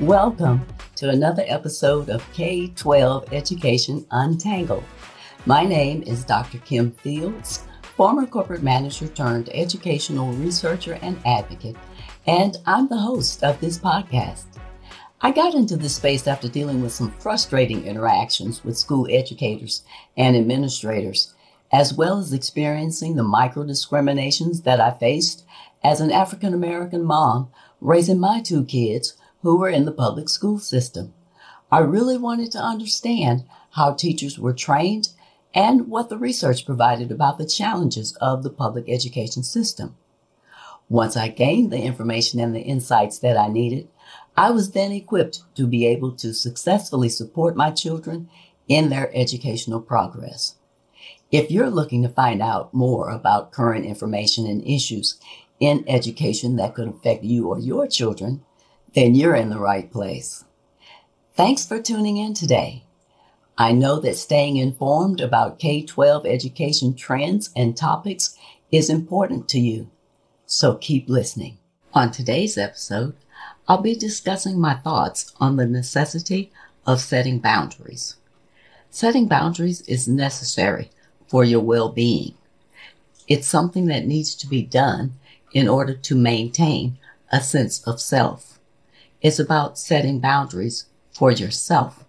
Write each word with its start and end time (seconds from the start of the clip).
Welcome 0.00 0.66
to 0.96 1.08
another 1.08 1.42
episode 1.46 2.10
of 2.10 2.30
K 2.34 2.66
12 2.66 3.32
Education 3.32 4.04
Untangled. 4.10 4.84
My 5.46 5.64
name 5.64 6.02
is 6.02 6.22
Dr. 6.22 6.58
Kim 6.58 6.90
Fields, 6.90 7.64
former 7.96 8.26
corporate 8.26 8.62
manager 8.62 9.08
turned 9.08 9.48
educational 9.54 10.34
researcher 10.34 10.98
and 11.00 11.18
advocate, 11.24 11.76
and 12.26 12.58
I'm 12.66 12.88
the 12.88 12.98
host 12.98 13.42
of 13.42 13.58
this 13.58 13.78
podcast. 13.78 14.44
I 15.22 15.30
got 15.30 15.54
into 15.54 15.78
this 15.78 15.96
space 15.96 16.26
after 16.26 16.46
dealing 16.46 16.82
with 16.82 16.92
some 16.92 17.10
frustrating 17.12 17.86
interactions 17.86 18.62
with 18.62 18.76
school 18.76 19.08
educators 19.10 19.82
and 20.14 20.36
administrators, 20.36 21.32
as 21.72 21.94
well 21.94 22.18
as 22.18 22.34
experiencing 22.34 23.16
the 23.16 23.22
micro 23.22 23.64
discriminations 23.64 24.60
that 24.60 24.78
I 24.78 24.90
faced 24.90 25.46
as 25.82 26.02
an 26.02 26.12
African 26.12 26.52
American 26.52 27.02
mom 27.02 27.48
raising 27.80 28.20
my 28.20 28.42
two 28.42 28.62
kids 28.66 29.14
who 29.46 29.56
were 29.56 29.68
in 29.68 29.84
the 29.84 29.92
public 29.92 30.28
school 30.28 30.58
system. 30.58 31.14
I 31.70 31.78
really 31.78 32.18
wanted 32.18 32.50
to 32.50 32.58
understand 32.58 33.44
how 33.70 33.92
teachers 33.92 34.40
were 34.40 34.52
trained 34.52 35.10
and 35.54 35.86
what 35.86 36.08
the 36.08 36.18
research 36.18 36.66
provided 36.66 37.12
about 37.12 37.38
the 37.38 37.46
challenges 37.46 38.16
of 38.16 38.42
the 38.42 38.50
public 38.50 38.86
education 38.88 39.44
system. 39.44 39.96
Once 40.88 41.16
I 41.16 41.28
gained 41.28 41.70
the 41.70 41.78
information 41.78 42.40
and 42.40 42.56
the 42.56 42.62
insights 42.62 43.20
that 43.20 43.36
I 43.36 43.46
needed, 43.46 43.86
I 44.36 44.50
was 44.50 44.72
then 44.72 44.90
equipped 44.90 45.42
to 45.54 45.68
be 45.68 45.86
able 45.86 46.10
to 46.16 46.34
successfully 46.34 47.08
support 47.08 47.54
my 47.54 47.70
children 47.70 48.28
in 48.66 48.88
their 48.88 49.12
educational 49.14 49.80
progress. 49.80 50.56
If 51.30 51.52
you're 51.52 51.70
looking 51.70 52.02
to 52.02 52.08
find 52.08 52.42
out 52.42 52.74
more 52.74 53.10
about 53.10 53.52
current 53.52 53.86
information 53.86 54.44
and 54.44 54.66
issues 54.66 55.20
in 55.60 55.84
education 55.86 56.56
that 56.56 56.74
could 56.74 56.88
affect 56.88 57.22
you 57.22 57.46
or 57.46 57.60
your 57.60 57.86
children, 57.86 58.42
then 58.96 59.14
you're 59.14 59.36
in 59.36 59.50
the 59.50 59.58
right 59.58 59.92
place. 59.92 60.42
Thanks 61.34 61.66
for 61.66 61.82
tuning 61.82 62.16
in 62.16 62.32
today. 62.32 62.82
I 63.58 63.72
know 63.72 64.00
that 64.00 64.16
staying 64.16 64.56
informed 64.56 65.20
about 65.20 65.58
K 65.58 65.82
12 65.82 66.24
education 66.24 66.94
trends 66.94 67.50
and 67.54 67.76
topics 67.76 68.38
is 68.72 68.88
important 68.88 69.50
to 69.50 69.60
you, 69.60 69.90
so 70.46 70.76
keep 70.76 71.10
listening. 71.10 71.58
On 71.92 72.10
today's 72.10 72.56
episode, 72.56 73.14
I'll 73.68 73.82
be 73.82 73.94
discussing 73.94 74.58
my 74.58 74.74
thoughts 74.74 75.30
on 75.38 75.56
the 75.56 75.66
necessity 75.66 76.50
of 76.86 77.02
setting 77.02 77.38
boundaries. 77.38 78.16
Setting 78.88 79.28
boundaries 79.28 79.82
is 79.82 80.08
necessary 80.08 80.90
for 81.28 81.44
your 81.44 81.60
well 81.60 81.90
being. 81.90 82.32
It's 83.28 83.46
something 83.46 83.86
that 83.86 84.06
needs 84.06 84.34
to 84.36 84.46
be 84.46 84.62
done 84.62 85.18
in 85.52 85.68
order 85.68 85.92
to 85.92 86.14
maintain 86.14 86.96
a 87.30 87.42
sense 87.42 87.86
of 87.86 88.00
self. 88.00 88.55
It's 89.22 89.38
about 89.38 89.78
setting 89.78 90.20
boundaries 90.20 90.86
for 91.10 91.30
yourself, 91.30 92.04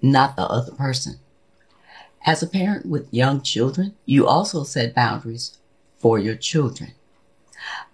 not 0.00 0.36
the 0.36 0.42
other 0.42 0.72
person. 0.72 1.18
As 2.24 2.42
a 2.42 2.46
parent 2.46 2.86
with 2.86 3.12
young 3.12 3.42
children, 3.42 3.94
you 4.04 4.26
also 4.26 4.62
set 4.64 4.94
boundaries 4.94 5.58
for 5.98 6.18
your 6.18 6.36
children. 6.36 6.92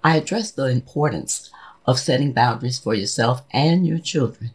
I 0.02 0.16
address 0.16 0.50
the 0.50 0.66
importance 0.66 1.50
of 1.86 1.98
setting 1.98 2.32
boundaries 2.32 2.78
for 2.78 2.94
yourself 2.94 3.42
and 3.52 3.86
your 3.86 3.98
children 3.98 4.50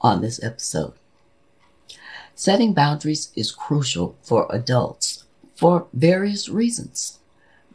on 0.00 0.20
this 0.20 0.42
episode. 0.42 0.94
Setting 2.34 2.72
boundaries 2.72 3.30
is 3.36 3.52
crucial 3.52 4.16
for 4.22 4.46
adults 4.50 5.24
for 5.54 5.86
various 5.92 6.48
reasons. 6.48 7.18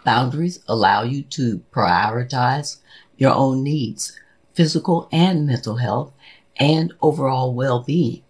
Boundaries 0.03 0.59
allow 0.67 1.03
you 1.03 1.22
to 1.23 1.61
prioritize 1.72 2.77
your 3.17 3.33
own 3.33 3.63
needs 3.63 4.19
physical 4.55 5.07
and 5.11 5.45
mental 5.45 5.75
health, 5.77 6.11
and 6.57 6.93
overall 7.01 7.53
well 7.53 7.81
being. 7.81 8.23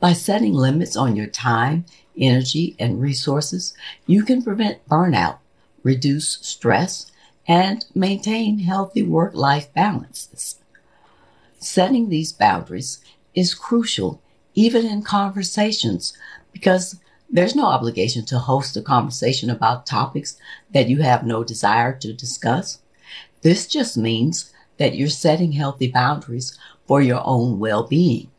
By 0.00 0.14
setting 0.14 0.54
limits 0.54 0.96
on 0.96 1.14
your 1.14 1.26
time, 1.26 1.84
energy, 2.18 2.74
and 2.78 3.00
resources, 3.00 3.74
you 4.06 4.24
can 4.24 4.42
prevent 4.42 4.88
burnout, 4.88 5.38
reduce 5.82 6.38
stress, 6.40 7.12
and 7.46 7.84
maintain 7.94 8.60
healthy 8.60 9.02
work 9.02 9.34
life 9.34 9.72
balances. 9.74 10.56
Setting 11.58 12.08
these 12.08 12.32
boundaries 12.32 13.00
is 13.34 13.54
crucial 13.54 14.22
even 14.54 14.86
in 14.86 15.02
conversations 15.02 16.16
because 16.52 16.98
there's 17.28 17.54
no 17.54 17.66
obligation 17.66 18.24
to 18.26 18.38
host 18.38 18.76
a 18.76 18.82
conversation 18.82 19.50
about 19.50 19.86
topics 19.86 20.36
that 20.72 20.88
you 20.88 21.02
have 21.02 21.24
no 21.24 21.44
desire 21.44 21.92
to 21.98 22.12
discuss. 22.12 22.80
This 23.42 23.66
just 23.66 23.96
means 23.96 24.52
that 24.80 24.94
you're 24.94 25.08
setting 25.08 25.52
healthy 25.52 25.88
boundaries 25.88 26.58
for 26.86 27.02
your 27.02 27.20
own 27.24 27.58
well-being. 27.58 28.30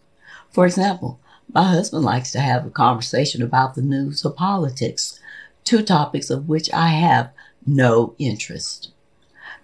For 0.50 0.66
example, 0.66 1.20
my 1.54 1.66
husband 1.66 2.04
likes 2.04 2.32
to 2.32 2.40
have 2.40 2.66
a 2.66 2.72
conversation 2.72 3.44
about 3.44 3.76
the 3.76 3.84
news 3.84 4.26
or 4.26 4.34
politics, 4.34 5.20
two 5.64 5.84
topics 5.84 6.32
of 6.32 6.50
which 6.50 6.74
I 6.74 6.88
have 6.88 7.30
no 7.68 8.16
interest. 8.18 8.92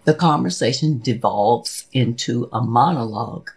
The 0.05 0.13
conversation 0.13 0.99
devolves 0.99 1.87
into 1.93 2.47
a 2.53 2.61
monologue 2.61 3.49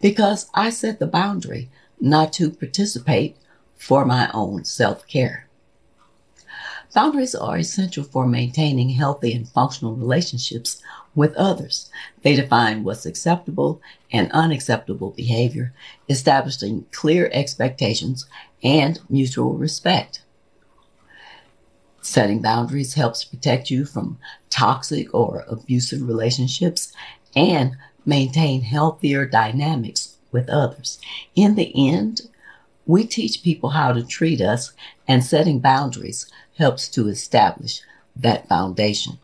because 0.00 0.50
I 0.52 0.70
set 0.70 0.98
the 0.98 1.06
boundary 1.06 1.70
not 2.00 2.32
to 2.34 2.50
participate 2.50 3.36
for 3.76 4.04
my 4.04 4.30
own 4.34 4.64
self-care. 4.64 5.43
Boundaries 6.94 7.34
are 7.34 7.58
essential 7.58 8.04
for 8.04 8.24
maintaining 8.24 8.90
healthy 8.90 9.32
and 9.34 9.48
functional 9.48 9.96
relationships 9.96 10.80
with 11.16 11.34
others. 11.34 11.90
They 12.22 12.36
define 12.36 12.84
what's 12.84 13.04
acceptable 13.04 13.82
and 14.12 14.30
unacceptable 14.30 15.10
behavior, 15.10 15.74
establishing 16.08 16.86
clear 16.92 17.28
expectations 17.32 18.26
and 18.62 19.00
mutual 19.10 19.54
respect. 19.54 20.22
Setting 22.00 22.40
boundaries 22.40 22.94
helps 22.94 23.24
protect 23.24 23.70
you 23.70 23.84
from 23.84 24.18
toxic 24.48 25.12
or 25.12 25.44
abusive 25.48 26.06
relationships 26.06 26.92
and 27.34 27.76
maintain 28.06 28.62
healthier 28.62 29.26
dynamics 29.26 30.16
with 30.30 30.48
others. 30.48 31.00
In 31.34 31.56
the 31.56 31.72
end, 31.74 32.20
we 32.86 33.04
teach 33.04 33.42
people 33.42 33.70
how 33.70 33.92
to 33.92 34.02
treat 34.04 34.40
us 34.40 34.72
and 35.06 35.24
setting 35.24 35.58
boundaries 35.60 36.26
helps 36.58 36.88
to 36.88 37.08
establish 37.08 37.82
that 38.16 38.48
foundation. 38.48 39.18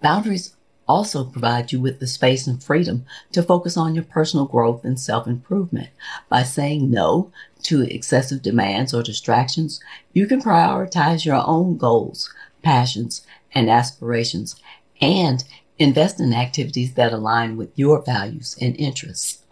Boundaries 0.00 0.54
also 0.88 1.24
provide 1.24 1.72
you 1.72 1.80
with 1.80 1.98
the 1.98 2.06
space 2.06 2.46
and 2.46 2.62
freedom 2.62 3.04
to 3.32 3.42
focus 3.42 3.76
on 3.76 3.94
your 3.94 4.04
personal 4.04 4.46
growth 4.46 4.84
and 4.84 5.00
self 5.00 5.26
improvement. 5.26 5.88
By 6.28 6.42
saying 6.42 6.90
no 6.90 7.32
to 7.64 7.82
excessive 7.82 8.42
demands 8.42 8.94
or 8.94 9.02
distractions, 9.02 9.80
you 10.12 10.26
can 10.26 10.40
prioritize 10.40 11.24
your 11.24 11.42
own 11.46 11.76
goals, 11.76 12.32
passions, 12.62 13.26
and 13.52 13.70
aspirations 13.70 14.56
and 15.00 15.44
invest 15.78 16.20
in 16.20 16.32
activities 16.32 16.94
that 16.94 17.12
align 17.12 17.56
with 17.56 17.70
your 17.76 18.02
values 18.02 18.56
and 18.60 18.76
interests. 18.76 19.42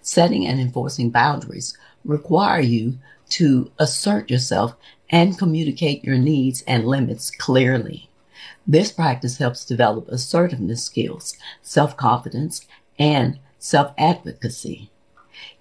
Setting 0.00 0.46
and 0.46 0.60
enforcing 0.60 1.10
boundaries 1.10 1.76
require 2.04 2.60
you 2.60 2.98
to 3.32 3.70
assert 3.78 4.30
yourself 4.30 4.74
and 5.10 5.38
communicate 5.38 6.04
your 6.04 6.18
needs 6.18 6.62
and 6.62 6.86
limits 6.86 7.30
clearly. 7.30 8.08
This 8.66 8.92
practice 8.92 9.38
helps 9.38 9.64
develop 9.64 10.08
assertiveness 10.08 10.84
skills, 10.84 11.36
self-confidence, 11.62 12.66
and 12.98 13.38
self-advocacy. 13.58 14.90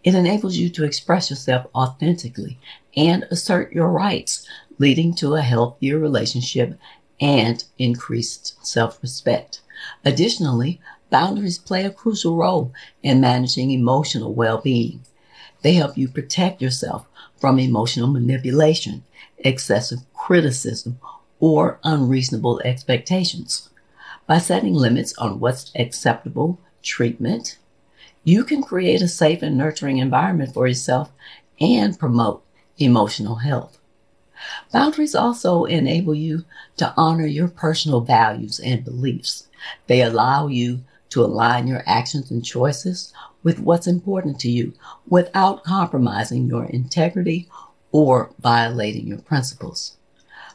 It 0.03 0.15
enables 0.15 0.57
you 0.57 0.69
to 0.69 0.83
express 0.83 1.29
yourself 1.29 1.67
authentically 1.73 2.59
and 2.95 3.23
assert 3.31 3.73
your 3.73 3.89
rights, 3.89 4.47
leading 4.77 5.13
to 5.15 5.35
a 5.35 5.41
healthier 5.41 5.97
relationship 5.97 6.77
and 7.19 7.63
increased 7.77 8.65
self-respect. 8.65 9.61
Additionally, 10.03 10.79
boundaries 11.09 11.57
play 11.57 11.85
a 11.85 11.91
crucial 11.91 12.35
role 12.35 12.73
in 13.03 13.21
managing 13.21 13.71
emotional 13.71 14.33
well-being. 14.33 15.01
They 15.61 15.73
help 15.73 15.97
you 15.97 16.07
protect 16.07 16.61
yourself 16.61 17.07
from 17.39 17.59
emotional 17.59 18.07
manipulation, 18.07 19.03
excessive 19.39 19.99
criticism, 20.13 20.99
or 21.39 21.79
unreasonable 21.83 22.61
expectations. 22.63 23.69
By 24.27 24.37
setting 24.37 24.73
limits 24.73 25.13
on 25.17 25.39
what's 25.39 25.71
acceptable 25.75 26.59
treatment, 26.83 27.57
you 28.23 28.43
can 28.43 28.61
create 28.61 29.01
a 29.01 29.07
safe 29.07 29.41
and 29.41 29.57
nurturing 29.57 29.97
environment 29.97 30.53
for 30.53 30.67
yourself 30.67 31.11
and 31.59 31.97
promote 31.97 32.43
emotional 32.77 33.35
health. 33.35 33.77
Boundaries 34.71 35.15
also 35.15 35.65
enable 35.65 36.15
you 36.15 36.45
to 36.77 36.93
honor 36.97 37.25
your 37.25 37.47
personal 37.47 38.01
values 38.01 38.59
and 38.59 38.83
beliefs. 38.83 39.47
They 39.87 40.01
allow 40.01 40.47
you 40.47 40.83
to 41.09 41.23
align 41.23 41.67
your 41.67 41.83
actions 41.85 42.31
and 42.31 42.43
choices 42.43 43.13
with 43.43 43.59
what's 43.59 43.87
important 43.87 44.39
to 44.39 44.49
you 44.49 44.73
without 45.07 45.63
compromising 45.63 46.47
your 46.47 46.65
integrity 46.65 47.49
or 47.91 48.31
violating 48.39 49.07
your 49.07 49.19
principles. 49.19 49.97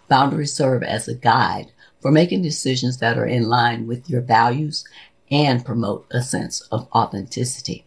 Boundaries 0.08 0.52
serve 0.52 0.82
as 0.82 1.08
a 1.08 1.14
guide 1.14 1.72
for 2.00 2.10
making 2.12 2.42
decisions 2.42 2.98
that 2.98 3.18
are 3.18 3.26
in 3.26 3.48
line 3.48 3.86
with 3.86 4.08
your 4.08 4.20
values 4.20 4.84
and 5.30 5.64
promote 5.64 6.06
a 6.10 6.22
sense 6.22 6.60
of 6.70 6.88
authenticity. 6.94 7.84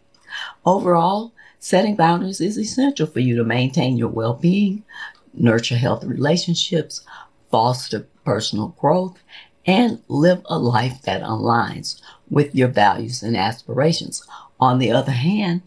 Overall, 0.64 1.32
setting 1.58 1.96
boundaries 1.96 2.40
is 2.40 2.58
essential 2.58 3.06
for 3.06 3.20
you 3.20 3.36
to 3.36 3.44
maintain 3.44 3.96
your 3.96 4.08
well-being, 4.08 4.84
nurture 5.32 5.76
healthy 5.76 6.06
relationships, 6.06 7.02
foster 7.50 8.06
personal 8.24 8.68
growth, 8.78 9.18
and 9.66 10.02
live 10.08 10.42
a 10.46 10.58
life 10.58 11.02
that 11.02 11.22
aligns 11.22 12.00
with 12.30 12.54
your 12.54 12.68
values 12.68 13.22
and 13.22 13.36
aspirations. 13.36 14.22
On 14.60 14.78
the 14.78 14.92
other 14.92 15.12
hand, 15.12 15.62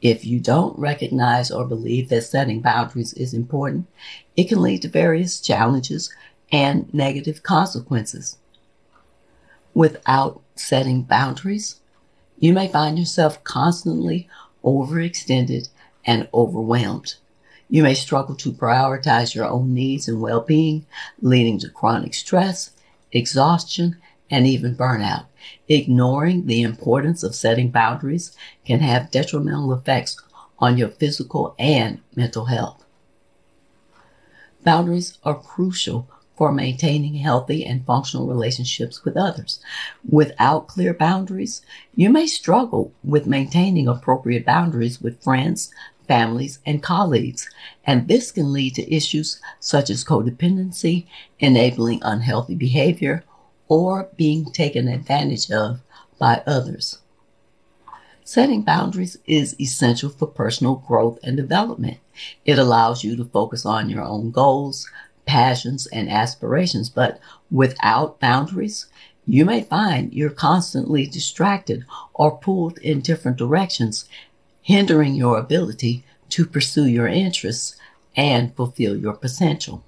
if 0.00 0.24
you 0.24 0.38
don't 0.38 0.78
recognize 0.78 1.50
or 1.50 1.66
believe 1.66 2.08
that 2.08 2.22
setting 2.22 2.60
boundaries 2.60 3.12
is 3.14 3.34
important, 3.34 3.86
it 4.36 4.48
can 4.48 4.62
lead 4.62 4.82
to 4.82 4.88
various 4.88 5.40
challenges 5.40 6.14
and 6.52 6.92
negative 6.94 7.42
consequences. 7.42 8.38
Without 9.74 10.40
setting 10.54 11.02
boundaries, 11.02 11.80
you 12.38 12.52
may 12.52 12.68
find 12.68 12.98
yourself 12.98 13.42
constantly 13.42 14.28
overextended 14.64 15.68
and 16.04 16.28
overwhelmed. 16.32 17.16
You 17.68 17.82
may 17.82 17.94
struggle 17.94 18.36
to 18.36 18.52
prioritize 18.52 19.34
your 19.34 19.46
own 19.46 19.74
needs 19.74 20.08
and 20.08 20.20
well-being, 20.20 20.86
leading 21.20 21.58
to 21.58 21.68
chronic 21.68 22.14
stress, 22.14 22.70
exhaustion, 23.12 23.96
and 24.30 24.46
even 24.46 24.76
burnout. 24.76 25.26
Ignoring 25.68 26.46
the 26.46 26.62
importance 26.62 27.22
of 27.22 27.34
setting 27.34 27.70
boundaries 27.70 28.36
can 28.64 28.80
have 28.80 29.10
detrimental 29.10 29.72
effects 29.72 30.20
on 30.58 30.76
your 30.76 30.88
physical 30.88 31.54
and 31.58 32.00
mental 32.14 32.46
health. 32.46 32.84
Boundaries 34.64 35.18
are 35.24 35.38
crucial 35.38 36.08
for 36.36 36.52
maintaining 36.52 37.14
healthy 37.14 37.64
and 37.66 37.84
functional 37.84 38.28
relationships 38.28 39.04
with 39.04 39.16
others. 39.16 39.60
Without 40.08 40.68
clear 40.68 40.94
boundaries, 40.94 41.62
you 41.96 42.10
may 42.10 42.26
struggle 42.26 42.92
with 43.02 43.26
maintaining 43.26 43.88
appropriate 43.88 44.46
boundaries 44.46 45.00
with 45.00 45.22
friends, 45.22 45.72
families, 46.06 46.60
and 46.64 46.82
colleagues, 46.82 47.50
and 47.84 48.06
this 48.06 48.30
can 48.30 48.52
lead 48.52 48.74
to 48.74 48.94
issues 48.94 49.40
such 49.60 49.90
as 49.90 50.04
codependency, 50.04 51.06
enabling 51.40 52.00
unhealthy 52.02 52.54
behavior, 52.54 53.24
or 53.68 54.08
being 54.16 54.46
taken 54.46 54.88
advantage 54.88 55.50
of 55.50 55.80
by 56.18 56.42
others. 56.46 56.98
Setting 58.24 58.60
boundaries 58.62 59.16
is 59.26 59.58
essential 59.58 60.10
for 60.10 60.26
personal 60.26 60.76
growth 60.76 61.18
and 61.22 61.36
development. 61.36 61.98
It 62.44 62.58
allows 62.58 63.02
you 63.02 63.16
to 63.16 63.24
focus 63.24 63.64
on 63.64 63.88
your 63.88 64.02
own 64.02 64.30
goals, 64.30 64.90
passions, 65.24 65.86
and 65.86 66.10
aspirations. 66.10 66.90
But 66.90 67.20
without 67.50 68.20
boundaries, 68.20 68.86
you 69.26 69.44
may 69.44 69.62
find 69.62 70.12
you're 70.12 70.30
constantly 70.30 71.06
distracted 71.06 71.84
or 72.12 72.38
pulled 72.38 72.78
in 72.78 73.00
different 73.00 73.36
directions, 73.36 74.06
hindering 74.62 75.14
your 75.14 75.38
ability 75.38 76.04
to 76.30 76.44
pursue 76.44 76.86
your 76.86 77.08
interests 77.08 77.76
and 78.16 78.54
fulfill 78.54 78.96
your 78.96 79.14
potential. 79.14 79.84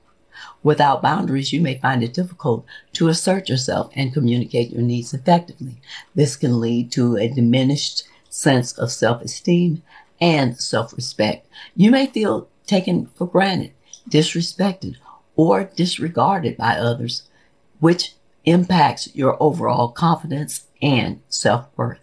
Without 0.63 1.03
boundaries, 1.03 1.53
you 1.53 1.61
may 1.61 1.79
find 1.79 2.03
it 2.03 2.15
difficult 2.15 2.65
to 2.93 3.09
assert 3.09 3.49
yourself 3.49 3.91
and 3.95 4.13
communicate 4.13 4.71
your 4.71 4.83
needs 4.83 5.15
effectively. 5.15 5.81
This 6.15 6.37
can 6.37 6.61
lead 6.61 6.93
to 6.93 7.17
a 7.17 7.29
diminished 7.29 8.05
sense 8.29 8.73
of 8.79 8.93
self-esteem 8.93 9.83
and 10.21 10.59
self-respect. 10.59 11.47
You 11.75 11.91
may 11.91 12.07
feel 12.07 12.49
taken 12.67 13.07
for 13.15 13.27
granted, 13.27 13.73
disrespected, 14.09 14.97
or 15.37 15.65
disregarded 15.65 16.57
by 16.57 16.77
others, 16.77 17.29
which 17.81 18.15
impacts 18.45 19.15
your 19.15 19.37
overall 19.43 19.89
confidence 19.89 20.67
and 20.83 21.21
self-worth. 21.29 21.99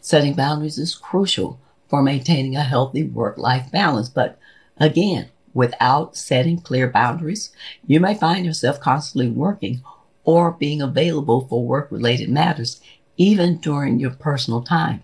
Setting 0.00 0.34
boundaries 0.34 0.78
is 0.78 0.94
crucial 0.94 1.58
for 1.88 2.02
maintaining 2.02 2.56
a 2.56 2.62
healthy 2.62 3.04
work-life 3.04 3.70
balance, 3.70 4.08
but 4.08 4.38
again, 4.78 5.28
without 5.56 6.14
setting 6.14 6.60
clear 6.60 6.86
boundaries, 6.86 7.50
you 7.86 7.98
may 7.98 8.14
find 8.14 8.44
yourself 8.44 8.78
constantly 8.78 9.30
working 9.30 9.82
or 10.22 10.52
being 10.52 10.82
available 10.82 11.46
for 11.48 11.64
work-related 11.64 12.28
matters 12.28 12.78
even 13.16 13.56
during 13.56 13.98
your 13.98 14.10
personal 14.10 14.60
time. 14.60 15.02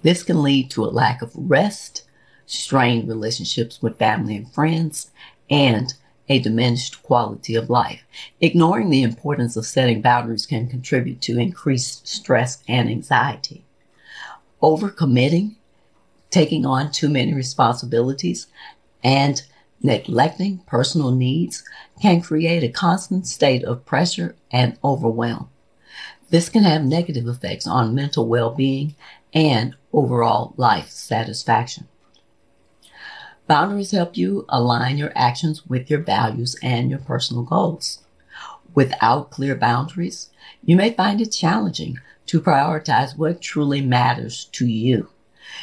This 0.00 0.22
can 0.22 0.42
lead 0.42 0.70
to 0.70 0.86
a 0.86 0.96
lack 1.02 1.20
of 1.20 1.32
rest, 1.34 2.04
strained 2.46 3.08
relationships 3.08 3.82
with 3.82 3.98
family 3.98 4.36
and 4.36 4.50
friends, 4.50 5.10
and 5.50 5.92
a 6.30 6.38
diminished 6.38 7.02
quality 7.02 7.54
of 7.54 7.68
life. 7.68 8.02
Ignoring 8.40 8.88
the 8.88 9.02
importance 9.02 9.54
of 9.54 9.66
setting 9.66 10.00
boundaries 10.00 10.46
can 10.46 10.66
contribute 10.66 11.20
to 11.22 11.38
increased 11.38 12.08
stress 12.08 12.62
and 12.66 12.88
anxiety. 12.88 13.64
Overcommitting, 14.62 15.56
taking 16.30 16.64
on 16.64 16.90
too 16.90 17.10
many 17.10 17.34
responsibilities, 17.34 18.46
and 19.02 19.42
neglecting 19.82 20.58
personal 20.66 21.10
needs 21.10 21.64
can 22.00 22.20
create 22.20 22.62
a 22.62 22.68
constant 22.68 23.26
state 23.26 23.64
of 23.64 23.86
pressure 23.86 24.36
and 24.50 24.78
overwhelm. 24.84 25.48
This 26.30 26.48
can 26.48 26.62
have 26.62 26.84
negative 26.84 27.26
effects 27.26 27.66
on 27.66 27.94
mental 27.94 28.26
well-being 28.26 28.94
and 29.34 29.74
overall 29.92 30.54
life 30.56 30.90
satisfaction. 30.90 31.88
Boundaries 33.46 33.90
help 33.90 34.16
you 34.16 34.44
align 34.48 34.96
your 34.96 35.12
actions 35.16 35.66
with 35.66 35.90
your 35.90 36.00
values 36.00 36.54
and 36.62 36.88
your 36.88 37.00
personal 37.00 37.42
goals. 37.42 37.98
Without 38.76 39.30
clear 39.30 39.56
boundaries, 39.56 40.30
you 40.64 40.76
may 40.76 40.92
find 40.92 41.20
it 41.20 41.32
challenging 41.32 41.98
to 42.26 42.40
prioritize 42.40 43.18
what 43.18 43.40
truly 43.40 43.80
matters 43.80 44.44
to 44.52 44.66
you. 44.66 45.08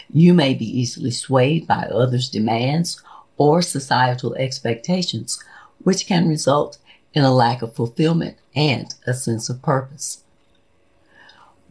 You 0.10 0.34
may 0.34 0.53
be 0.53 0.65
easily 0.65 1.12
swayed 1.12 1.65
by 1.65 1.84
others' 1.84 2.29
demands 2.29 3.01
or 3.38 3.62
societal 3.62 4.36
expectations, 4.36 5.44
which 5.84 6.08
can 6.08 6.27
result 6.27 6.77
in 7.13 7.24
a 7.24 7.34
lack 7.34 7.62
of 7.62 7.74
fulfillment 7.74 8.38
and 8.56 8.94
a 9.06 9.13
sense 9.13 9.50
of 9.50 9.62
purpose. 9.62 10.24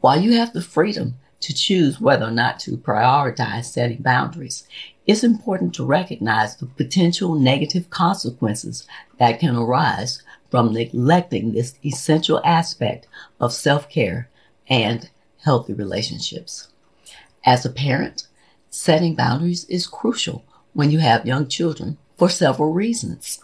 While 0.01 0.21
you 0.21 0.35
have 0.35 0.53
the 0.53 0.63
freedom 0.63 1.17
to 1.41 1.55
choose 1.55 2.01
whether 2.01 2.27
or 2.27 2.31
not 2.31 2.59
to 2.61 2.77
prioritize 2.77 3.65
setting 3.67 4.03
boundaries, 4.03 4.67
it's 5.07 5.23
important 5.23 5.75
to 5.75 5.85
recognize 5.85 6.57
the 6.57 6.67
potential 6.67 7.35
negative 7.35 7.91
consequences 7.91 8.87
that 9.19 9.39
can 9.39 9.55
arise 9.55 10.23
from 10.51 10.73
neglecting 10.73 11.53
this 11.53 11.75
essential 11.85 12.41
aspect 12.45 13.07
of 13.41 13.53
self-care 13.53 14.29
and 14.69 15.11
healthy 15.45 15.73
relationships. 15.73 16.69
As 17.45 17.65
a 17.65 17.71
parent, 17.71 18.27
setting 18.71 19.15
boundaries 19.15 19.65
is 19.67 19.87
crucial 19.87 20.45
when 20.77 20.91
you 20.91 20.99
have 20.99 21.25
young 21.25 21.49
children 21.49 21.97
for 22.19 22.29
several 22.29 22.71
reasons. 22.71 23.43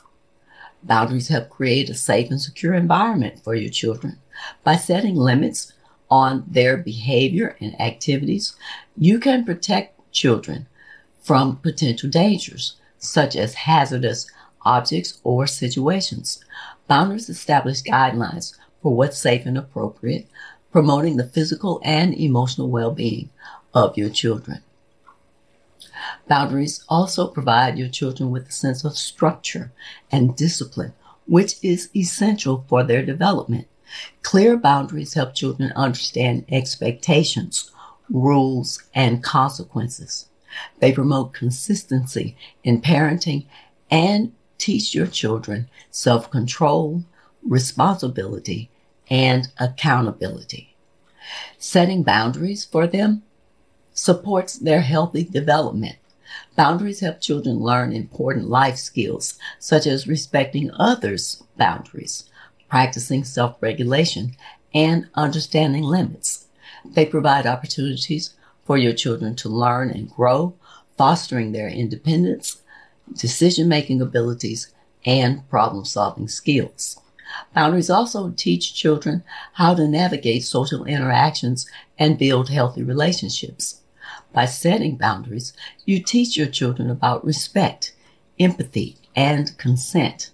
Boundaries 0.83 1.29
help 1.29 1.49
create 1.49 1.89
a 1.89 1.95
safe 1.95 2.29
and 2.31 2.39
secure 2.39 2.75
environment 2.75 3.43
for 3.43 3.55
your 3.55 3.71
children. 3.71 4.19
By 4.63 4.77
setting 4.77 5.15
limits 5.17 5.73
on 6.11 6.45
their 6.47 6.77
behavior 6.77 7.57
and 7.59 7.81
activities, 7.81 8.55
you 8.99 9.19
can 9.19 9.47
protect 9.47 9.99
children 10.13 10.67
from 11.23 11.57
potential 11.57 12.11
dangers, 12.11 12.77
such 12.99 13.35
as 13.35 13.55
hazardous 13.55 14.31
objects 14.67 15.19
or 15.25 15.47
situations. 15.47 16.45
Boundaries 16.87 17.31
establish 17.31 17.83
guidelines 17.83 18.59
for 18.83 18.95
what's 18.95 19.17
safe 19.17 19.47
and 19.47 19.57
appropriate, 19.57 20.29
promoting 20.71 21.17
the 21.17 21.29
physical 21.29 21.81
and 21.83 22.13
emotional 22.13 22.69
well-being 22.69 23.31
of 23.73 23.97
your 23.97 24.11
children. 24.11 24.63
Boundaries 26.29 26.85
also 26.89 27.29
provide 27.29 27.79
your 27.79 27.89
children 27.89 28.31
with 28.31 28.49
a 28.49 28.53
sense 28.53 28.85
of 28.85 28.97
structure 28.97 29.73
and 30.11 30.37
discipline, 30.37 30.95
which 31.27 31.57
is 31.63 31.91
essential 31.95 32.65
for 32.69 32.83
their 32.83 33.05
development. 33.05 33.67
Clear 34.23 34.57
boundaries 34.57 35.15
help 35.15 35.35
children 35.35 35.73
understand 35.77 36.47
expectations, 36.49 37.71
rules, 38.09 38.83
and 38.95 39.23
consequences. 39.23 40.29
They 40.79 40.93
promote 40.93 41.33
consistency 41.33 42.37
in 42.63 42.81
parenting 42.81 43.47
and 43.91 44.33
teach 44.59 44.95
your 44.95 45.07
children 45.07 45.69
self 45.91 46.31
control, 46.31 47.05
responsibility, 47.43 48.71
and 49.11 49.49
accountability. 49.59 50.75
Setting 51.59 52.03
boundaries 52.03 52.65
for 52.65 52.87
them 52.87 53.23
supports 53.93 54.59
their 54.59 54.81
healthy 54.81 55.25
development. 55.25 55.97
Boundaries 56.57 57.01
help 57.01 57.21
children 57.21 57.59
learn 57.61 57.93
important 57.93 58.49
life 58.49 58.77
skills, 58.77 59.39
such 59.59 59.87
as 59.87 60.07
respecting 60.07 60.71
others' 60.79 61.43
boundaries, 61.57 62.25
practicing 62.69 63.25
self 63.25 63.57
regulation, 63.61 64.37
and 64.75 65.09
understanding 65.15 65.83
limits. 65.83 66.47
They 66.85 67.07
provide 67.07 67.47
opportunities 67.47 68.35
for 68.65 68.79
your 68.79 68.93
children 68.93 69.37
to 69.37 69.49
learn 69.49 69.91
and 69.91 70.11
grow, 70.11 70.55
fostering 70.97 71.53
their 71.53 71.69
independence, 71.69 72.63
decision 73.15 73.69
making 73.69 74.01
abilities, 74.01 74.73
and 75.05 75.49
problem 75.51 75.85
solving 75.85 76.29
skills. 76.29 76.99
Boundaries 77.55 77.91
also 77.91 78.31
teach 78.31 78.75
children 78.75 79.23
how 79.55 79.75
to 79.75 79.89
navigate 79.89 80.45
social 80.45 80.85
interactions 80.85 81.67
and 81.99 82.19
build 82.19 82.49
healthy 82.49 82.83
relationships. 82.83 83.82
By 84.33 84.47
setting 84.47 84.97
boundaries, 84.97 85.53
you 85.85 86.03
teach 86.03 86.37
your 86.37 86.47
children 86.47 86.91
about 86.91 87.25
respect, 87.25 87.95
empathy, 88.39 88.97
and 89.15 89.57
consent. 89.59 90.31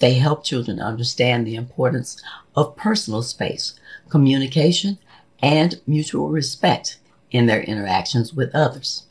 They 0.00 0.14
help 0.14 0.44
children 0.44 0.80
understand 0.80 1.46
the 1.46 1.54
importance 1.54 2.20
of 2.56 2.76
personal 2.76 3.22
space, 3.22 3.78
communication, 4.08 4.98
and 5.40 5.80
mutual 5.86 6.30
respect 6.30 6.98
in 7.30 7.46
their 7.46 7.62
interactions 7.62 8.34
with 8.34 8.54
others. 8.54 9.04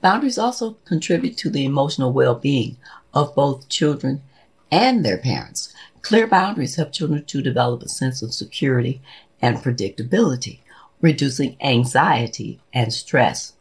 Boundaries 0.00 0.38
also 0.38 0.76
contribute 0.84 1.36
to 1.38 1.50
the 1.50 1.64
emotional 1.64 2.12
well-being 2.12 2.76
of 3.12 3.34
both 3.34 3.68
children 3.68 4.22
and 4.70 5.04
their 5.04 5.18
parents. 5.18 5.72
Clear 6.02 6.26
boundaries 6.26 6.76
help 6.76 6.92
children 6.92 7.24
to 7.24 7.42
develop 7.42 7.82
a 7.82 7.88
sense 7.88 8.22
of 8.22 8.34
security 8.34 9.00
and 9.40 9.56
predictability, 9.56 10.60
reducing 11.04 11.54
anxiety 11.60 12.58
and 12.72 12.90
stress. 12.90 13.52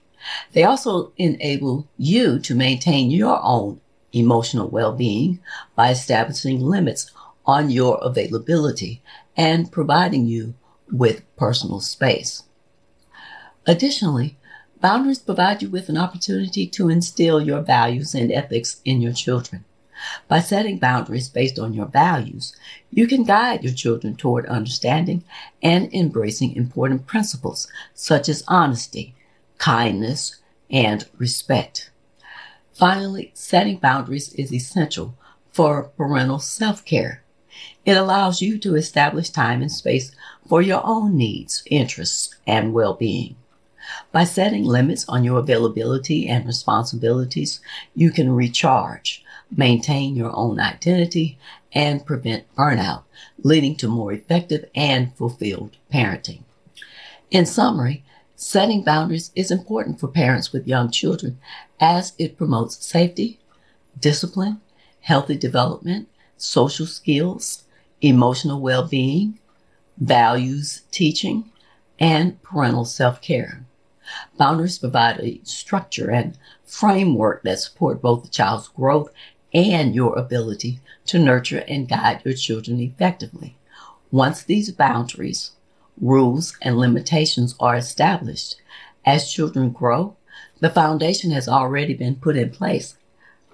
They 0.53 0.63
also 0.63 1.11
enable 1.17 1.89
you 1.97 2.39
to 2.39 2.55
maintain 2.55 3.11
your 3.11 3.37
own 3.43 3.81
emotional 4.13 4.69
well-being 4.69 5.39
by 5.75 5.91
establishing 5.91 6.61
limits 6.61 7.11
on 7.45 7.69
your 7.69 7.97
availability 8.01 9.01
and 9.35 9.69
providing 9.69 10.25
you 10.25 10.53
with 10.89 11.23
personal 11.35 11.81
space. 11.81 12.43
Additionally, 13.67 14.37
boundaries 14.79 15.19
provide 15.19 15.61
you 15.61 15.69
with 15.69 15.89
an 15.89 15.97
opportunity 15.97 16.65
to 16.67 16.89
instill 16.89 17.41
your 17.41 17.61
values 17.61 18.15
and 18.15 18.31
ethics 18.31 18.79
in 18.85 19.01
your 19.01 19.13
children. 19.13 19.65
By 20.27 20.39
setting 20.39 20.77
boundaries 20.79 21.29
based 21.29 21.59
on 21.59 21.73
your 21.73 21.85
values, 21.85 22.55
you 22.91 23.07
can 23.07 23.23
guide 23.23 23.63
your 23.63 23.73
children 23.73 24.15
toward 24.15 24.45
understanding 24.45 25.23
and 25.61 25.93
embracing 25.93 26.55
important 26.55 27.05
principles 27.05 27.67
such 27.93 28.29
as 28.29 28.43
honesty, 28.47 29.15
kindness, 29.57 30.37
and 30.69 31.05
respect. 31.17 31.91
Finally, 32.73 33.31
setting 33.35 33.77
boundaries 33.77 34.33
is 34.33 34.51
essential 34.51 35.15
for 35.51 35.83
parental 35.95 36.39
self-care. 36.39 37.23
It 37.85 37.95
allows 37.95 38.41
you 38.41 38.57
to 38.59 38.75
establish 38.75 39.29
time 39.29 39.61
and 39.61 39.71
space 39.71 40.11
for 40.47 40.61
your 40.61 40.81
own 40.83 41.15
needs, 41.15 41.63
interests, 41.67 42.35
and 42.47 42.73
well-being. 42.73 43.35
By 44.11 44.23
setting 44.23 44.63
limits 44.63 45.07
on 45.07 45.23
your 45.23 45.39
availability 45.39 46.27
and 46.27 46.45
responsibilities, 46.45 47.59
you 47.93 48.11
can 48.11 48.31
recharge, 48.31 49.22
maintain 49.57 50.15
your 50.15 50.35
own 50.35 50.59
identity, 50.59 51.37
and 51.73 52.05
prevent 52.05 52.53
burnout, 52.55 53.03
leading 53.43 53.75
to 53.75 53.87
more 53.87 54.13
effective 54.13 54.69
and 54.75 55.13
fulfilled 55.15 55.77
parenting. 55.91 56.43
In 57.31 57.45
summary, 57.45 58.03
setting 58.35 58.83
boundaries 58.83 59.31
is 59.35 59.51
important 59.51 59.99
for 59.99 60.07
parents 60.07 60.51
with 60.51 60.67
young 60.67 60.91
children 60.91 61.39
as 61.79 62.13
it 62.19 62.37
promotes 62.37 62.85
safety, 62.85 63.39
discipline, 63.99 64.61
healthy 65.01 65.37
development, 65.37 66.07
social 66.37 66.85
skills, 66.85 67.63
emotional 68.01 68.59
well-being, 68.61 69.39
values 69.97 70.81
teaching, 70.91 71.49
and 71.99 72.41
parental 72.43 72.85
self-care. 72.85 73.65
Boundaries 74.37 74.77
provide 74.77 75.19
a 75.19 75.39
structure 75.43 76.11
and 76.11 76.37
framework 76.65 77.43
that 77.43 77.59
support 77.59 78.01
both 78.01 78.23
the 78.23 78.29
child's 78.29 78.67
growth 78.67 79.09
and 79.53 79.93
your 79.93 80.17
ability 80.17 80.79
to 81.05 81.19
nurture 81.19 81.63
and 81.67 81.87
guide 81.87 82.21
your 82.25 82.33
children 82.33 82.79
effectively. 82.79 83.57
Once 84.11 84.43
these 84.43 84.71
boundaries, 84.71 85.51
rules, 85.99 86.57
and 86.61 86.77
limitations 86.77 87.55
are 87.59 87.75
established, 87.75 88.55
as 89.05 89.31
children 89.31 89.69
grow, 89.69 90.15
the 90.59 90.69
foundation 90.69 91.31
has 91.31 91.47
already 91.47 91.93
been 91.93 92.15
put 92.15 92.37
in 92.37 92.49
place 92.49 92.95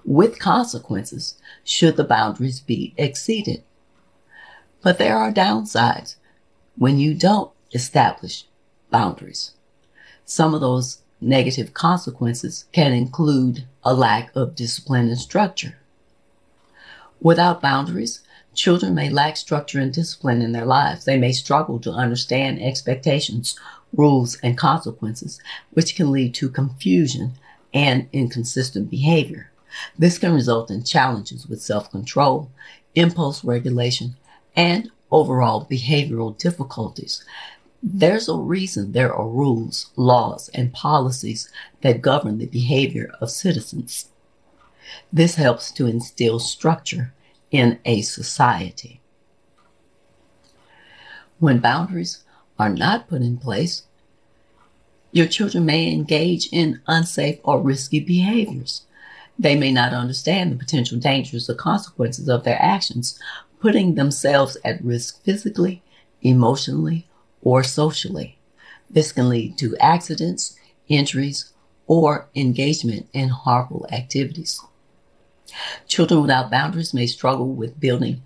with 0.04 0.38
consequences 0.38 1.34
should 1.64 1.96
the 1.96 2.04
boundaries 2.04 2.60
be 2.60 2.94
exceeded. 2.96 3.62
But 4.82 4.98
there 4.98 5.16
are 5.16 5.32
downsides 5.32 6.16
when 6.76 6.98
you 6.98 7.14
don't 7.14 7.50
establish 7.72 8.44
boundaries. 8.90 9.52
Some 10.24 10.54
of 10.54 10.60
those 10.60 11.02
negative 11.20 11.74
consequences 11.74 12.64
can 12.72 12.92
include 12.92 13.66
a 13.84 13.92
lack 13.92 14.34
of 14.34 14.54
discipline 14.54 15.08
and 15.08 15.18
structure. 15.18 15.76
Without 17.20 17.60
boundaries, 17.60 18.20
children 18.54 18.94
may 18.94 19.10
lack 19.10 19.36
structure 19.36 19.78
and 19.78 19.92
discipline 19.92 20.42
in 20.42 20.52
their 20.52 20.64
lives. 20.64 21.04
They 21.04 21.18
may 21.18 21.32
struggle 21.32 21.78
to 21.80 21.92
understand 21.92 22.62
expectations, 22.62 23.58
rules, 23.92 24.36
and 24.42 24.56
consequences, 24.56 25.38
which 25.72 25.94
can 25.94 26.10
lead 26.10 26.34
to 26.34 26.48
confusion 26.48 27.32
and 27.74 28.08
inconsistent 28.12 28.90
behavior. 28.90 29.50
This 29.98 30.18
can 30.18 30.34
result 30.34 30.70
in 30.70 30.82
challenges 30.82 31.46
with 31.46 31.62
self-control, 31.62 32.50
impulse 32.94 33.44
regulation, 33.44 34.16
and 34.56 34.90
overall 35.10 35.66
behavioral 35.70 36.36
difficulties. 36.36 37.24
There's 37.82 38.28
a 38.28 38.36
reason 38.36 38.92
there 38.92 39.14
are 39.14 39.28
rules, 39.28 39.90
laws, 39.96 40.50
and 40.52 40.72
policies 40.72 41.50
that 41.82 42.02
govern 42.02 42.38
the 42.38 42.46
behavior 42.46 43.10
of 43.20 43.30
citizens. 43.30 44.09
This 45.12 45.34
helps 45.36 45.70
to 45.72 45.86
instill 45.86 46.38
structure 46.38 47.12
in 47.50 47.78
a 47.84 48.02
society. 48.02 49.00
When 51.38 51.58
boundaries 51.58 52.24
are 52.58 52.68
not 52.68 53.08
put 53.08 53.22
in 53.22 53.38
place, 53.38 53.82
your 55.12 55.26
children 55.26 55.64
may 55.64 55.90
engage 55.92 56.48
in 56.52 56.80
unsafe 56.86 57.40
or 57.42 57.60
risky 57.60 57.98
behaviors. 58.00 58.82
They 59.38 59.56
may 59.56 59.72
not 59.72 59.92
understand 59.92 60.52
the 60.52 60.56
potential 60.56 60.98
dangers 60.98 61.48
or 61.48 61.54
consequences 61.54 62.28
of 62.28 62.44
their 62.44 62.60
actions, 62.60 63.18
putting 63.58 63.94
themselves 63.94 64.56
at 64.64 64.84
risk 64.84 65.22
physically, 65.22 65.82
emotionally, 66.22 67.08
or 67.42 67.62
socially. 67.62 68.38
This 68.90 69.12
can 69.12 69.28
lead 69.28 69.56
to 69.58 69.76
accidents, 69.78 70.56
injuries, 70.88 71.52
or 71.86 72.28
engagement 72.34 73.08
in 73.12 73.30
harmful 73.30 73.86
activities. 73.90 74.60
Children 75.88 76.22
without 76.22 76.50
boundaries 76.50 76.94
may 76.94 77.06
struggle 77.06 77.48
with 77.48 77.80
building 77.80 78.22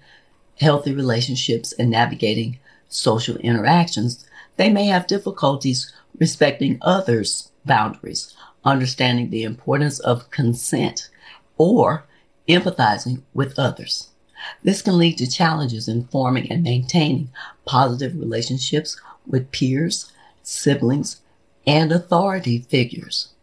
healthy 0.61 0.95
relationships 0.95 1.73
and 1.73 1.91
navigating 1.91 2.59
social 2.89 3.37
interactions. 3.39 4.27
They 4.57 4.71
may 4.71 4.87
have 4.87 5.07
difficulties 5.07 5.93
respecting 6.19 6.79
others' 6.83 7.51
boundaries, 7.65 8.35
understanding 8.65 9.31
the 9.31 9.43
importance 9.43 9.99
of 10.01 10.31
consent, 10.31 11.11
or 11.59 12.05
empathizing 12.49 13.23
with 13.33 13.59
others. 13.59 14.11
This 14.63 14.83
can 14.83 14.99
lead 14.99 15.19
to 15.19 15.31
challenges 15.31 15.89
in 15.89 16.07
forming 16.09 16.51
and 16.51 16.63
maintaining 16.63 17.31
positive 17.65 18.15
relationships 18.15 19.01
with 19.27 19.51
peers, 19.51 20.13
siblings, 20.43 21.21
and 21.67 21.91
authority 21.91 22.59
figures. 22.59 23.34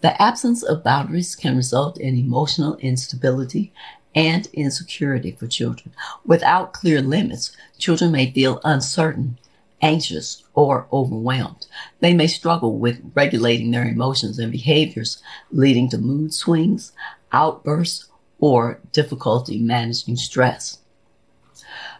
The 0.00 0.20
absence 0.20 0.62
of 0.62 0.84
boundaries 0.84 1.34
can 1.34 1.56
result 1.56 1.98
in 1.98 2.16
emotional 2.16 2.76
instability 2.76 3.72
and 4.14 4.46
insecurity 4.52 5.32
for 5.32 5.46
children. 5.46 5.94
Without 6.24 6.72
clear 6.72 7.02
limits, 7.02 7.54
children 7.78 8.12
may 8.12 8.30
feel 8.30 8.60
uncertain, 8.64 9.38
anxious, 9.82 10.42
or 10.54 10.86
overwhelmed. 10.92 11.66
They 12.00 12.14
may 12.14 12.26
struggle 12.26 12.78
with 12.78 13.12
regulating 13.14 13.70
their 13.70 13.86
emotions 13.86 14.38
and 14.38 14.50
behaviors, 14.50 15.22
leading 15.50 15.90
to 15.90 15.98
mood 15.98 16.32
swings, 16.32 16.92
outbursts, 17.32 18.08
or 18.38 18.80
difficulty 18.92 19.58
managing 19.58 20.16
stress. 20.16 20.78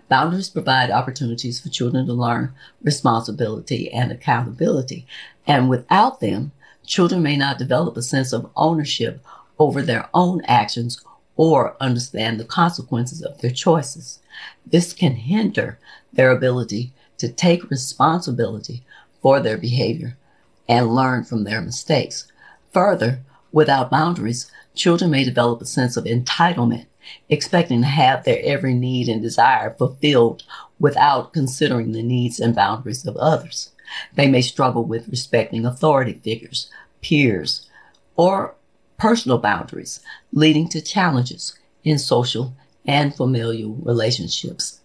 Boundaries 0.09 0.49
provide 0.49 0.90
opportunities 0.90 1.61
for 1.61 1.68
children 1.68 2.06
to 2.06 2.12
learn 2.12 2.54
responsibility 2.83 3.90
and 3.92 4.12
accountability. 4.12 5.06
And 5.47 5.68
without 5.68 6.21
them, 6.21 6.52
children 6.87 7.23
may 7.23 7.37
not 7.37 7.59
develop 7.59 7.97
a 7.97 8.02
sense 8.02 8.33
of 8.33 8.50
ownership 8.57 9.25
over 9.59 9.83
their 9.83 10.09
own 10.14 10.43
actions 10.47 11.02
or 11.37 11.76
understand 11.81 12.40
the 12.40 12.45
consequences 12.45 13.23
of 13.23 13.40
their 13.40 13.50
choices. 13.50 14.21
This 14.64 14.93
can 14.93 15.16
hinder 15.16 15.78
their 16.12 16.31
ability 16.31 16.93
to 17.19 17.28
take 17.28 17.71
responsibility 17.71 18.83
for 19.21 19.40
their 19.40 19.59
behavior 19.59 20.16
and 20.69 20.95
learn 20.95 21.25
from 21.25 21.45
their 21.45 21.61
mistakes. 21.61 22.31
Further, 22.73 23.21
without 23.52 23.90
boundaries, 23.90 24.50
children 24.75 25.11
may 25.11 25.25
develop 25.25 25.61
a 25.61 25.66
sense 25.66 25.97
of 25.97 26.05
entitlement, 26.05 26.87
expecting 27.28 27.81
to 27.83 27.87
have 27.87 28.25
their 28.25 28.40
every 28.43 28.75
need 28.75 29.09
and 29.09 29.23
desire 29.23 29.75
fulfilled 29.78 30.43
without 30.78 31.33
considering 31.33 31.93
the 31.93 32.02
needs 32.02 32.40
and 32.40 32.55
boundaries 32.55 33.07
of 33.07 33.16
others. 33.16 33.71
They 34.14 34.28
may 34.28 34.43
struggle 34.43 34.85
with 34.85 35.09
respecting 35.09 35.66
authority 35.66 36.14
figures, 36.14 36.71
peers, 37.02 37.69
or 38.16 38.55
personal 38.99 39.38
boundaries, 39.38 40.00
leading 40.33 40.69
to 40.71 40.81
challenges 40.81 41.59
in 41.85 41.99
social 41.99 42.55
and 42.87 43.14
familial 43.14 43.75
relationships. 43.75 44.81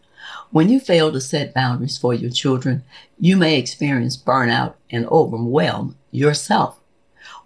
When 0.52 0.70
you 0.70 0.80
fail 0.80 1.12
to 1.12 1.22
set 1.22 1.54
boundaries 1.54 1.98
for 1.98 2.14
your 2.14 2.30
children, 2.30 2.84
you 3.20 3.38
may 3.38 3.58
experience 3.58 4.18
burnout 4.18 4.76
and 4.90 5.06
overwhelm 5.08 5.98
yourself. 6.12 6.80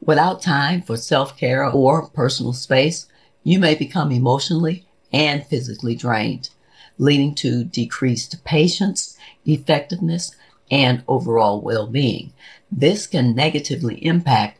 Without 0.01 0.41
time 0.41 0.81
for 0.81 0.97
self-care 0.97 1.65
or 1.65 2.07
personal 2.07 2.53
space, 2.53 3.07
you 3.43 3.59
may 3.59 3.75
become 3.75 4.11
emotionally 4.11 4.85
and 5.13 5.45
physically 5.45 5.95
drained, 5.95 6.49
leading 6.97 7.35
to 7.35 7.63
decreased 7.63 8.43
patience, 8.43 9.17
effectiveness, 9.45 10.35
and 10.71 11.03
overall 11.07 11.61
well-being. 11.61 12.33
This 12.71 13.07
can 13.07 13.35
negatively 13.35 14.03
impact 14.05 14.59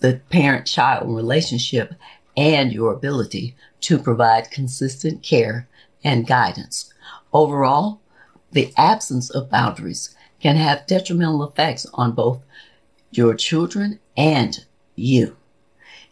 the 0.00 0.20
parent-child 0.30 1.14
relationship 1.14 1.94
and 2.36 2.72
your 2.72 2.92
ability 2.92 3.54
to 3.82 3.98
provide 3.98 4.50
consistent 4.50 5.22
care 5.22 5.68
and 6.04 6.26
guidance. 6.26 6.92
Overall, 7.32 8.00
the 8.52 8.72
absence 8.76 9.30
of 9.30 9.50
boundaries 9.50 10.14
can 10.40 10.56
have 10.56 10.86
detrimental 10.86 11.44
effects 11.44 11.86
on 11.94 12.12
both 12.12 12.40
your 13.10 13.34
children 13.34 13.98
and 14.16 14.64
you. 14.96 15.36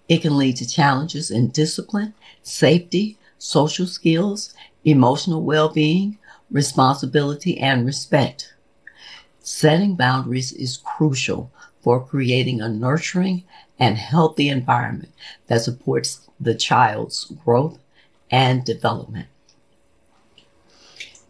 It 0.08 0.22
can 0.22 0.36
lead 0.36 0.56
to 0.56 0.68
challenges 0.68 1.30
in 1.30 1.50
discipline, 1.50 2.14
safety, 2.42 3.18
social 3.38 3.86
skills, 3.86 4.54
emotional 4.84 5.42
well-being, 5.42 6.18
responsibility, 6.50 7.58
and 7.58 7.86
respect. 7.86 8.54
Setting 9.42 9.94
boundaries 9.96 10.52
is 10.52 10.76
crucial 10.76 11.50
for 11.80 12.04
creating 12.04 12.60
a 12.60 12.68
nurturing 12.68 13.44
and 13.78 13.96
healthy 13.96 14.48
environment 14.48 15.12
that 15.46 15.62
supports 15.62 16.28
the 16.38 16.54
child's 16.54 17.24
growth 17.44 17.78
and 18.30 18.64
development. 18.64 19.28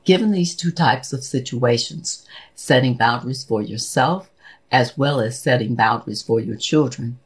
Given 0.04 0.32
these 0.32 0.56
two 0.56 0.72
types 0.72 1.12
of 1.12 1.22
situations, 1.22 2.26
setting 2.56 2.94
boundaries 2.94 3.44
for 3.44 3.62
yourself 3.62 4.28
as 4.72 4.98
well 4.98 5.20
as 5.20 5.38
setting 5.38 5.74
boundaries 5.74 6.22
for 6.22 6.40
your 6.40 6.56
children, 6.56 7.18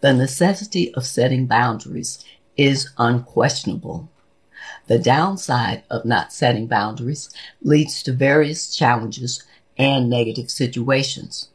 the 0.00 0.12
necessity 0.12 0.92
of 0.94 1.06
setting 1.06 1.46
boundaries 1.46 2.24
is 2.56 2.90
unquestionable. 2.98 4.08
The 4.86 4.98
downside 4.98 5.84
of 5.90 6.04
not 6.04 6.32
setting 6.32 6.66
boundaries 6.66 7.30
leads 7.62 8.02
to 8.04 8.12
various 8.12 8.74
challenges 8.74 9.44
and 9.82 10.08
negative 10.08 10.50
situations. 10.50 11.48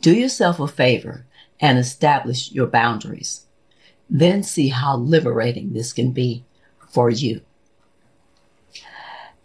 Do 0.00 0.12
yourself 0.12 0.58
a 0.58 0.66
favor 0.66 1.24
and 1.60 1.78
establish 1.78 2.50
your 2.52 2.66
boundaries. 2.66 3.46
Then 4.10 4.42
see 4.42 4.68
how 4.68 4.96
liberating 4.96 5.72
this 5.72 5.92
can 5.92 6.10
be 6.10 6.44
for 6.90 7.08
you. 7.08 7.40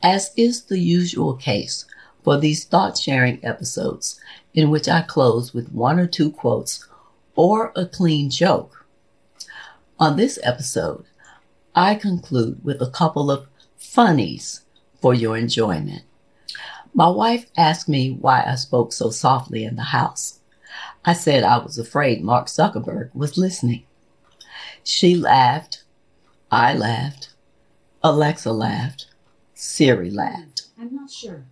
As 0.04 0.32
is 0.36 0.64
the 0.64 0.80
usual 0.80 1.36
case 1.36 1.86
for 2.24 2.38
these 2.38 2.66
thought 2.66 2.98
sharing 2.98 3.44
episodes, 3.46 4.20
in 4.54 4.70
which 4.70 4.90
I 4.90 5.02
close 5.02 5.54
with 5.54 5.72
one 5.72 6.00
or 6.00 6.08
two 6.08 6.32
quotes 6.32 6.88
or 7.36 7.72
a 7.76 7.86
clean 7.86 8.30
joke. 8.30 8.86
On 10.00 10.18
this 10.18 10.40
episode, 10.44 11.06
I 11.76 11.96
conclude 11.96 12.64
with 12.64 12.82
a 12.82 12.90
couple 12.90 13.30
of 13.32 13.48
funnies 13.78 14.62
for 15.00 15.14
your 15.14 15.38
enjoyment. 15.38 16.04
My 16.94 17.08
wife 17.08 17.50
asked 17.56 17.88
me 17.88 18.12
why 18.12 18.44
I 18.46 18.56
spoke 18.56 18.92
so 18.92 19.10
softly 19.10 19.64
in 19.64 19.76
the 19.76 19.84
house. 19.84 20.40
I 21.06 21.14
said 21.14 21.44
I 21.44 21.58
was 21.58 21.78
afraid 21.78 22.24
Mark 22.24 22.48
Zuckerberg 22.48 23.14
was 23.14 23.38
listening. 23.38 23.84
She 24.84 25.16
laughed. 25.16 25.84
I 26.52 26.74
laughed. 26.74 27.34
Alexa 28.04 28.52
laughed. 28.52 29.08
Siri 29.54 30.10
laughed. 30.12 30.68
I'm 30.80 30.94
not 30.94 31.10
sure. 31.10 31.46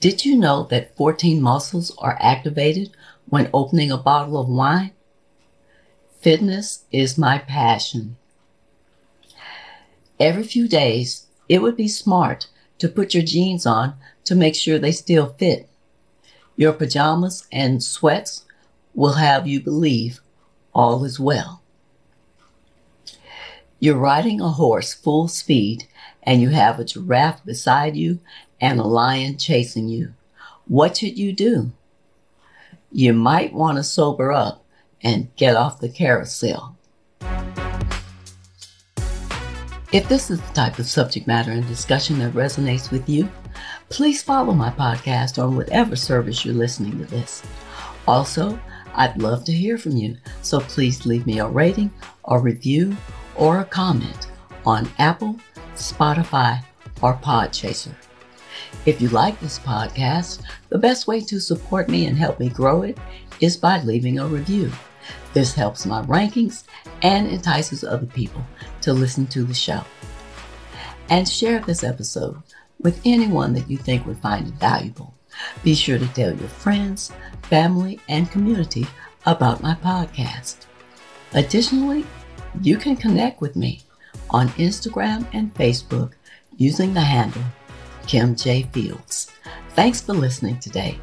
Did 0.00 0.24
you 0.24 0.36
know 0.36 0.64
that 0.70 0.96
14 0.96 1.40
muscles 1.42 1.94
are 1.98 2.18
activated 2.20 2.90
when 3.28 3.50
opening 3.52 3.90
a 3.90 3.98
bottle 3.98 4.38
of 4.38 4.48
wine? 4.48 4.92
Fitness 6.20 6.84
is 6.90 7.18
my 7.18 7.38
passion. 7.38 8.16
Every 10.18 10.42
few 10.42 10.68
days, 10.68 11.26
it 11.48 11.60
would 11.60 11.76
be 11.76 11.88
smart 11.88 12.48
to 12.78 12.88
put 12.88 13.14
your 13.14 13.22
jeans 13.22 13.66
on 13.66 13.94
to 14.24 14.34
make 14.34 14.54
sure 14.54 14.78
they 14.78 14.92
still 14.92 15.34
fit. 15.38 15.68
Your 16.56 16.72
pajamas 16.72 17.46
and 17.52 17.82
sweats 17.82 18.44
will 18.94 19.14
have 19.14 19.46
you 19.46 19.60
believe 19.60 20.20
all 20.74 21.04
is 21.04 21.20
well. 21.20 21.62
You're 23.78 23.98
riding 23.98 24.40
a 24.40 24.50
horse 24.50 24.94
full 24.94 25.28
speed 25.28 25.86
and 26.22 26.40
you 26.40 26.50
have 26.50 26.78
a 26.78 26.84
giraffe 26.84 27.44
beside 27.44 27.96
you 27.96 28.20
and 28.60 28.80
a 28.80 28.84
lion 28.84 29.36
chasing 29.36 29.88
you. 29.88 30.14
What 30.66 30.96
should 30.96 31.18
you 31.18 31.32
do? 31.32 31.72
You 32.90 33.12
might 33.12 33.52
want 33.52 33.76
to 33.76 33.84
sober 33.84 34.32
up 34.32 34.64
and 35.02 35.34
get 35.36 35.56
off 35.56 35.80
the 35.80 35.88
carousel. 35.88 36.75
If 39.96 40.10
this 40.10 40.30
is 40.30 40.42
the 40.42 40.52
type 40.52 40.78
of 40.78 40.86
subject 40.86 41.26
matter 41.26 41.52
and 41.52 41.66
discussion 41.66 42.18
that 42.18 42.34
resonates 42.34 42.90
with 42.90 43.08
you, 43.08 43.30
please 43.88 44.22
follow 44.22 44.52
my 44.52 44.68
podcast 44.68 45.42
on 45.42 45.56
whatever 45.56 45.96
service 45.96 46.44
you're 46.44 46.52
listening 46.52 46.98
to 46.98 47.06
this. 47.06 47.42
Also, 48.06 48.60
I'd 48.94 49.16
love 49.16 49.46
to 49.46 49.52
hear 49.52 49.78
from 49.78 49.92
you, 49.92 50.18
so 50.42 50.60
please 50.60 51.06
leave 51.06 51.26
me 51.26 51.38
a 51.38 51.46
rating, 51.46 51.90
a 52.26 52.38
review, 52.38 52.94
or 53.36 53.60
a 53.60 53.64
comment 53.64 54.28
on 54.66 54.86
Apple, 54.98 55.34
Spotify, 55.76 56.62
or 57.00 57.14
Podchaser. 57.14 57.94
If 58.84 59.00
you 59.00 59.08
like 59.08 59.40
this 59.40 59.58
podcast, 59.58 60.42
the 60.68 60.76
best 60.76 61.06
way 61.06 61.22
to 61.22 61.40
support 61.40 61.88
me 61.88 62.04
and 62.04 62.18
help 62.18 62.38
me 62.38 62.50
grow 62.50 62.82
it 62.82 62.98
is 63.40 63.56
by 63.56 63.80
leaving 63.80 64.18
a 64.18 64.26
review. 64.26 64.70
This 65.36 65.52
helps 65.52 65.84
my 65.84 66.00
rankings 66.04 66.64
and 67.02 67.28
entices 67.28 67.84
other 67.84 68.06
people 68.06 68.42
to 68.80 68.94
listen 68.94 69.26
to 69.26 69.44
the 69.44 69.52
show. 69.52 69.82
And 71.10 71.28
share 71.28 71.60
this 71.60 71.84
episode 71.84 72.42
with 72.80 73.02
anyone 73.04 73.52
that 73.52 73.68
you 73.68 73.76
think 73.76 74.06
would 74.06 74.16
find 74.16 74.48
it 74.48 74.54
valuable. 74.54 75.12
Be 75.62 75.74
sure 75.74 75.98
to 75.98 76.08
tell 76.14 76.34
your 76.34 76.48
friends, 76.48 77.12
family, 77.42 78.00
and 78.08 78.30
community 78.30 78.86
about 79.26 79.62
my 79.62 79.74
podcast. 79.74 80.64
Additionally, 81.34 82.06
you 82.62 82.78
can 82.78 82.96
connect 82.96 83.42
with 83.42 83.56
me 83.56 83.82
on 84.30 84.48
Instagram 84.56 85.26
and 85.34 85.52
Facebook 85.52 86.12
using 86.56 86.94
the 86.94 87.02
handle 87.02 87.42
Kim 88.06 88.36
J. 88.36 88.62
Fields. 88.72 89.30
Thanks 89.74 90.00
for 90.00 90.14
listening 90.14 90.60
today. 90.60 90.98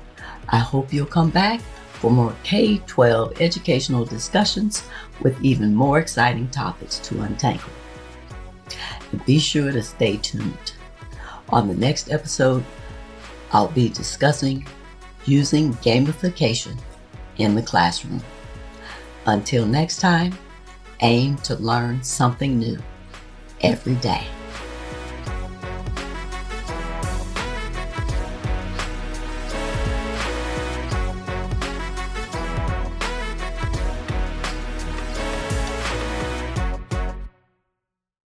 I 0.49 0.57
hope 0.57 0.91
you'll 0.91 1.05
come 1.05 1.29
back 1.29 1.61
for 2.03 2.11
more 2.11 2.35
K 2.43 2.79
12 2.79 3.39
educational 3.39 4.03
discussions 4.03 4.83
with 5.21 5.41
even 5.41 5.73
more 5.73 5.99
exciting 5.99 6.49
topics 6.49 6.99
to 6.99 7.21
untangle. 7.21 7.69
And 9.13 9.25
be 9.25 9.39
sure 9.39 9.71
to 9.71 9.81
stay 9.81 10.17
tuned. 10.17 10.73
On 11.47 11.69
the 11.69 11.73
next 11.73 12.11
episode, 12.11 12.65
I'll 13.53 13.69
be 13.69 13.87
discussing 13.87 14.67
using 15.23 15.75
gamification 15.75 16.77
in 17.37 17.55
the 17.55 17.61
classroom. 17.61 18.21
Until 19.25 19.65
next 19.65 20.01
time, 20.01 20.37
aim 20.99 21.37
to 21.37 21.55
learn 21.55 22.03
something 22.03 22.59
new 22.59 22.79
every 23.61 23.95
day. 23.95 24.27